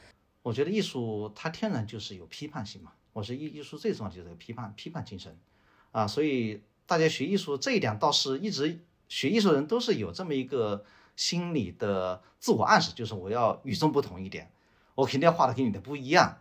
[0.42, 2.94] 我觉得艺术它天然就是有批判性嘛。
[3.20, 5.38] 我是艺艺术最重要的就是批判批判精神
[5.92, 8.80] 啊，所以大家学艺术这一点倒是一直。
[9.10, 14.52] 学艺术人都是有这么一个心理的自我暗示，就是我要与众不同一点，
[14.94, 16.38] 我肯定要画的跟你的不一样，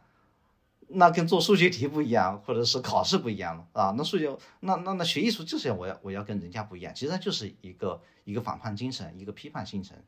[0.89, 3.95] 那跟做数学题不一样，或者是考试不一样了啊。
[3.97, 10.05] 那数学，那那那学艺术就是要我要我要跟人家不一样，其实它就是一个一个反叛精神，一个批判精神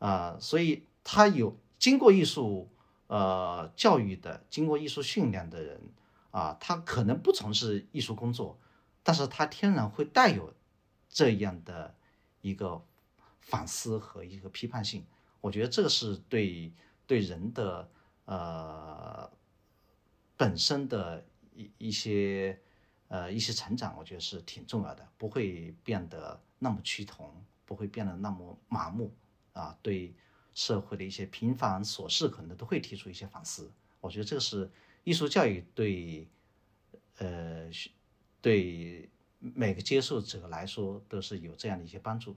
[0.00, 0.36] 啊。
[0.40, 2.68] 所以他有经过艺术
[3.06, 5.80] 呃教育的，经过艺术训练的人
[6.30, 8.58] 啊，他可能不从事艺术工作，
[9.02, 10.52] 但是他天然会带有。
[11.06, 11.94] 这样的
[12.40, 12.84] 一个
[13.38, 15.06] 反思和一个批判性，
[15.40, 16.72] 我觉得这个是对
[17.06, 17.88] 对人的
[18.24, 19.30] 呃
[20.36, 22.60] 本身的一一些
[23.06, 27.32] 呃一些成长，我觉得是挺重要的，不会变得那么趋同，
[27.64, 29.14] 不会变得那么麻木
[29.52, 29.78] 啊。
[29.82, 30.12] 对
[30.54, 33.70] 社会的一些平凡琐事，可能都会提出一些反思。
[34.00, 34.70] 我觉得这个是
[35.02, 36.26] 艺术教育对
[37.18, 37.68] 呃
[38.40, 39.08] 对。
[39.54, 42.34] 每个接受者来说都是有这样的一些帮助。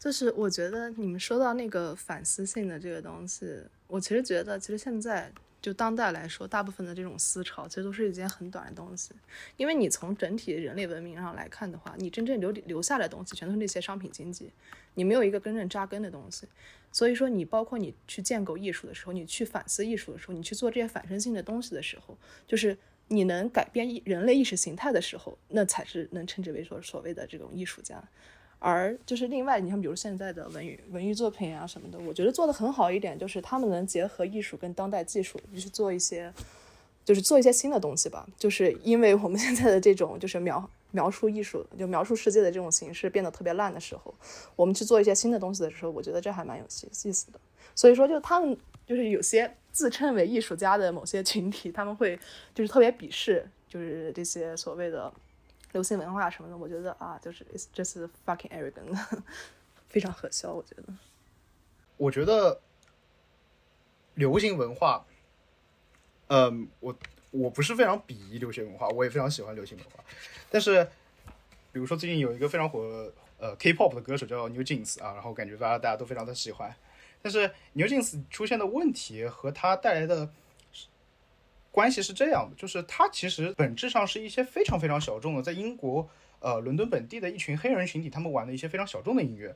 [0.00, 3.46] 就是我觉得你们说到那个反思性的这个东西，
[3.86, 9.12] 我其实觉得，其实现在就当代来说，大部分的这种思潮其实都是一件很短的东西。
[9.56, 14.50] 因为你从整体人类文明上来看的话，你真正留留下来的东西全都是那些商品经济，
[14.98, 16.46] 你没有一个真正扎根的东西。
[16.92, 22.76] 所以说，你包括你去建构艺术的时候，你去反思艺术的时候，你去做这些反身性的东西的时候，就是。
[23.10, 27.98] 你能改变人类意识形态的时候，那才是能称之为说所谓的这种艺术家。
[28.58, 36.30] 而就是另外，你像，比如现在的文娱文娱作品啊什么的，我觉得做的很好一点，就是他们能结合艺术跟当代技术，就是做一些，
[37.02, 38.28] 就是做一些新的东西吧。
[38.36, 44.14] 就是因为我们现在的这种就是描描述艺术，就描述世界的这种形式变得特别烂的时候，
[44.56, 47.40] 我们去做一些新的东西的时候，我觉得这还蛮有意思的。
[47.74, 49.56] 所以说，就他们就是有些。
[49.70, 52.18] 自称为艺术家的某些群体，他们会
[52.52, 55.12] 就是特别鄙视，就是这些所谓的
[55.70, 56.56] 流行文化什么的。
[56.56, 59.22] 我觉得啊，就是这是 fucking arrogant，
[59.88, 60.52] 非常可笑。
[60.52, 60.92] 我觉得，
[61.96, 62.60] 我觉得
[64.14, 65.06] 流行文化，
[66.26, 66.92] 嗯，我
[67.30, 70.04] 我不是非常鄙夷流行文化，我也非常喜欢流行文化。
[70.50, 70.84] 但是，
[71.72, 72.80] 比如说最近有一个非常火
[73.38, 76.74] 呃 K-pop 的歌手叫 New Jeans 啊，然后感觉大家大家都非常的喜欢。
[77.20, 80.30] 但是 New Jeans 出现的问题和它带来的
[81.70, 86.08] 关系是这样的，就是它其实本质上是一些非常非常小众的，在英国
[86.40, 89.54] 呃伦敦本地的一群黑人群体，他们玩的一些非常小众的音乐。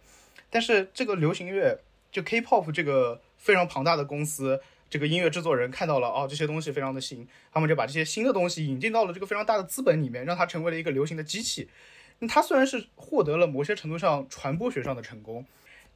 [0.51, 1.79] 但是这个流行乐，
[2.11, 4.61] 就 K-pop 这个非常庞大的公司，
[4.93, 11.71] 这个音乐制作人看到了哦，这些东西非常的新，他们就把这些新的东西引进到了这个非常大的资本里面，让它成为了一个流行的机器。
[12.19, 15.47] 那它虽然是获得了某些程度上传播学上的成功，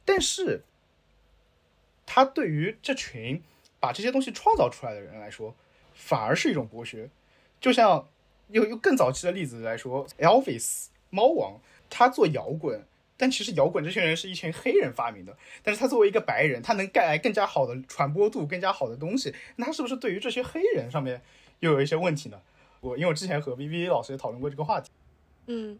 [0.03, 0.63] 但是
[2.07, 3.39] 它对于这群
[3.79, 5.53] 把这些东西创造出来的人来说，
[5.93, 7.07] 反而是一种剥削。
[7.61, 8.07] 就像
[8.49, 12.83] 用用更早期的例子来说，Elvis 猫王，他做摇滚。
[13.17, 21.21] 但其实摇滚这群人是一群黑人发明的，但是他作为一个白人，他能带来更加好的传播度、更加好的东西，那他是不是对于这些黑人上面
[21.61, 22.39] 又有一些问题呢？
[22.79, 24.91] 我因为我之前和 V V 老师也讨论过这个话题。
[25.47, 25.79] 嗯，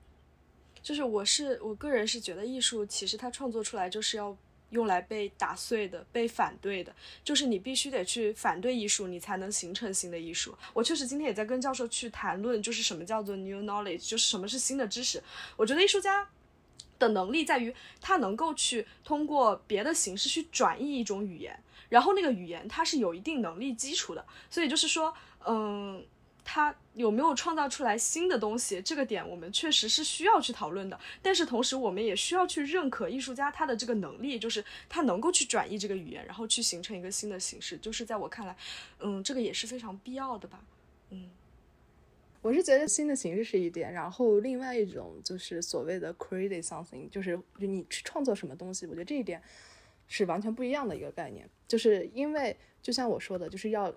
[0.81, 4.35] 就是我是我个人是觉得艺术其实它创作出来就是要
[4.71, 6.91] 用来被打碎的、被反对的，
[7.23, 10.57] 就是你必须得去反对艺术，你才能形成新的艺术。
[10.73, 15.21] 我确实今天也在跟教授去谈论，就是什么叫做 new knowledge，就是什么是新的知识。
[15.55, 16.27] 我觉得艺术家。
[16.99, 25.13] 的能力在于他能够去通过别的形式去转译一种语言，然后那个语言它是有一定能力基础的，所以就是说，
[25.45, 26.05] 嗯，
[26.43, 30.99] 他有没有创造出来新的东西，这个点我们确实是需要去讨论的。
[31.21, 37.77] 但是同时，我们也需要去认可艺术家他的这个能力，就是他能够去转译这个语言，然后去形成一个新的形式。
[37.77, 38.55] 就是在我看来，
[38.99, 40.59] 嗯，这个也是非常必要的吧，
[41.11, 41.29] 嗯。
[42.41, 49.41] 我是觉得新的形式是一点，然后另外一种就是所谓的 create something，就是你去创作什么东西，我觉得这一点
[50.07, 51.49] 是完全不一样的一个概念。
[51.67, 53.93] 就是因为就像我说的，就是要。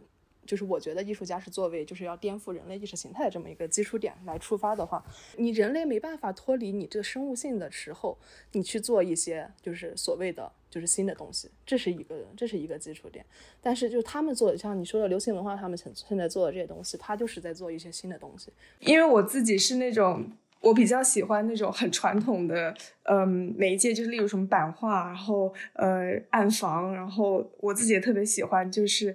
[0.47, 5.05] 就是我觉得艺术家是作为就是要颠覆人类意识形态的这么一个基础点来出发的话，
[5.37, 8.19] 你人类没办法脱离你这个生物性的时候，
[8.53, 13.25] 你去做一些就是所谓的就是新的东西，这是一个这是一个基础点。
[13.61, 18.53] 但是就是他们做的像你说的流行文化，他们现现在做的这些东西，他就是在做一些新的东西。
[18.81, 22.75] 因为我自己是那种我比较喜欢那种很传统的
[23.05, 29.15] 嗯媒介，就是例如什么版画，然后呃暗房，然后我自己也特别喜欢就是。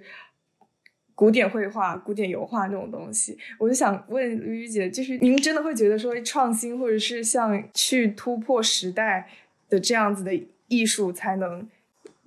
[1.16, 9.26] 古典绘画、古典油画那种东西，我就想问于于姐，就是您真的会觉得说创新，或者是像去突破时代
[9.70, 10.38] 的这样子的
[10.68, 11.66] 艺术，才能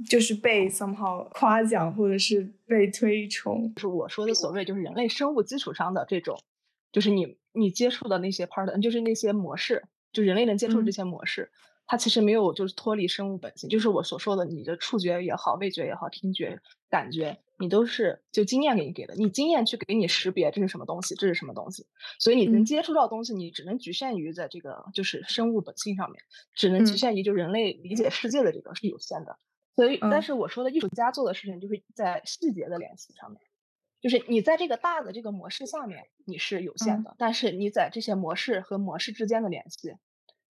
[0.09, 3.71] 就是被 somehow 夸奖，或者是被推崇？
[3.75, 6.39] 就是我说的所谓就是人类生物基础上的这种，
[6.91, 11.51] 就是你你接触的那些 part，就是那些模式，就人类能接触这些模式。
[11.91, 21.87] 它其实没有，就是脱离生物本性，就是我所说的，你的触觉也好，味觉也好，听觉感觉，你都是就经验给你给的，你经验去给你识别这是什么东西，这是什么东西，
[22.19, 26.21] 所以你能接触到东西，你只能局限于在这个就是生物本性上面，
[26.53, 29.39] 只能局限于就人类理解世界的这个是有限的。
[29.75, 33.41] 所以，但是我说的艺术家做的事情，就是在细节的联系上面，
[33.99, 39.95] 就是你在这个大的这个模式下面你是有限的，但是你在这些模式和模式之间的联系。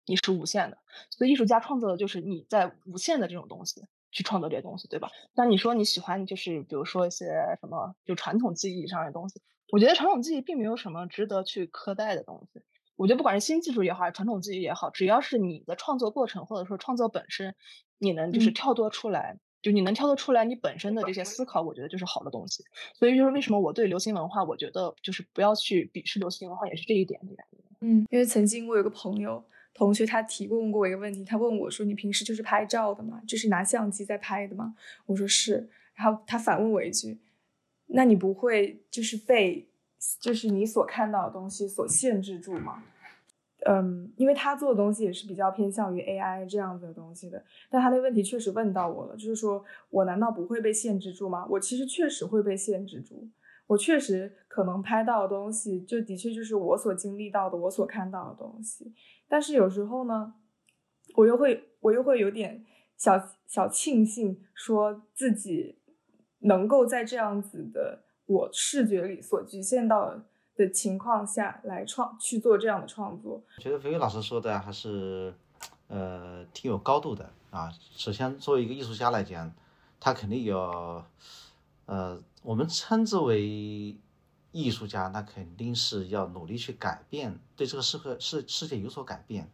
[0.09, 0.79] 你是无限的，
[1.11, 5.11] 所以艺术家创作的就是你在无限的这种东西去创作这些东西，对吧？
[5.35, 7.27] 那你说你喜欢，就是比如说一些
[7.61, 9.41] 什么就传统技艺上的东西，
[9.71, 12.61] 我觉得传统技艺并没有什么值得去苛待的东西。
[12.97, 17.55] 我觉得不管是新技术也好，还是传统技艺也好，只要是你的创作过程或者说创作本身，
[17.99, 22.65] 你能就是跳脱出来，就你能跳脱出来你本身的这些思考，我觉得就是好的东西。
[22.95, 27.65] 所以就是为什么我对流行文化，我觉得就是不要去鄙视流行文化，也是这一点的原因。
[27.81, 29.45] 嗯，因为曾经我有个朋友。
[29.75, 33.23] 同学他提问过我一个问题，他问我说：“你平时就是拍照的吗？
[33.27, 34.75] 就是拿相机在拍的吗？”
[35.07, 35.69] 我说是。
[35.95, 37.19] 然后他反问我一句
[37.87, 39.69] ：“那你不会就是被
[40.21, 42.83] 就是你所看到的东西所限制住吗？”
[43.67, 47.45] 嗯，因为他做的东西也是比较偏向于 AI 这样子的东西的。
[47.69, 51.45] 但他的问题确实问到我了，就是说我难道不会被限制住吗？
[51.51, 53.29] 我其实确实会被限制住。
[53.67, 58.95] 我确实可能拍到的东西，就的确就是我所经历到的，我所看到的东西。
[59.29, 60.35] 但是有时候呢，
[61.15, 62.65] 我又会，我又会有点
[62.97, 65.79] 小小庆幸，说自己
[66.41, 70.19] 能够在这样子的我视觉里所局限到
[70.57, 73.43] 的情况下来创去做这样的创作。
[73.59, 75.35] 觉得肥肥老师说的还是，
[75.89, 77.71] 呃，挺有高度的啊。
[77.97, 79.53] 首先，作为一个艺术家来讲，
[80.01, 81.05] 他肯定有，
[81.87, 83.97] 呃，我们称之为。
[84.51, 89.51] 艺术家那肯定是要努力去改变，对这个世界世世界有所改变，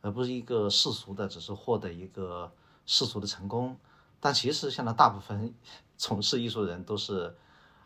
[0.00, 2.52] 而不是一个世俗的，只是获得一个
[2.84, 3.78] 世俗的成功。
[4.18, 5.54] 但其实现在大部分
[5.96, 7.36] 从事艺术人都是，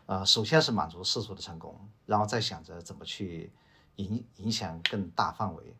[0.07, 3.51] 呃，首先是满足世俗的成功，然后再想着怎么去
[3.97, 5.75] 影影响更大范围。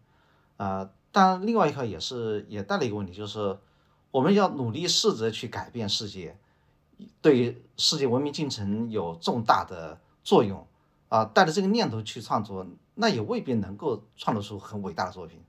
[0.57, 3.57] 呃，但另外一个也是也带了一个问题，就是
[4.11, 6.37] 我们要努力试着去改变世界，
[7.21, 9.99] 对世界文明进程有重大的。
[10.23, 10.67] 作用
[11.07, 12.65] 啊，带着这个念头去创作，
[12.95, 15.41] 那也未必能够创作出很伟大的作品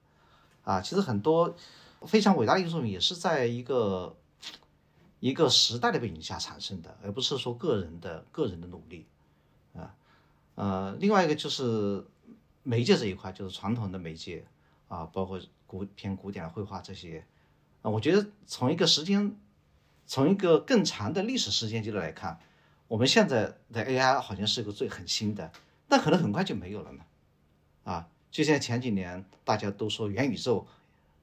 [0.65, 0.81] 啊。
[0.81, 1.55] 其实很多，
[2.07, 4.17] 非常伟大的艺术作品也是在一个
[5.19, 9.07] 一个时代的背景下产生的，而不是说个人的个人的努力
[9.75, 9.95] 啊。
[10.55, 12.07] 呃，另外一个就是
[12.63, 14.47] 媒介这一块，就是传统的媒介
[14.89, 17.25] 啊，包括古偏古典的绘画这些
[17.83, 19.39] 啊，我觉得从一个时间，
[20.07, 22.41] 从一个更长的历史时间阶段来看，
[22.91, 25.53] 我们现在的 AI 好像是个最很新的，
[25.89, 27.05] 但可能很快就没有了呢。
[27.85, 30.67] 啊，就像前几年大家都说元宇宙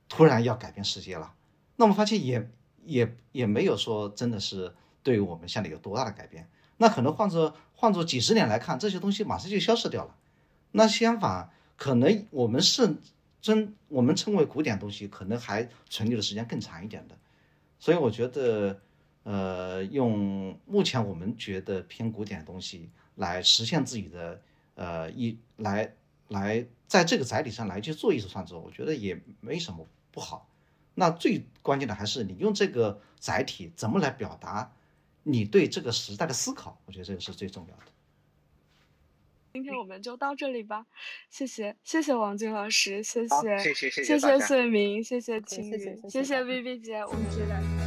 [0.07, 1.33] 突然要改变世界了，
[1.75, 2.49] 那我们发现也
[2.85, 6.47] 也也没有说真的是对于我们现在有多大的改变。
[6.77, 10.15] 那可能换作换作几十年来看，这些东西马上就消失掉了。
[10.71, 12.95] 那相反，可能我们是
[13.41, 17.17] 真我们称为古典东西，可能还存留的时间更长一点的。
[17.77, 18.79] 所以我觉得，
[19.27, 24.41] 呃，用目前我们觉得偏古典的东西来实现自己的
[24.75, 25.93] 呃艺来。
[26.29, 30.49] 来在这个载体上来去做艺术创作，我觉得也没什么不好。
[30.93, 34.69] 那最关键的还是你用这个载体怎么来表达
[35.23, 37.83] 你对这个时代的思考，我觉得这个是最重要的。
[39.53, 40.85] 今天我们就到这里吧，
[41.29, 47.86] 谢谢谢谢王军老师，谢谢谢谢谢谢谢穗明，谢谢晴雨，谢谢 V V 姐，我们期待。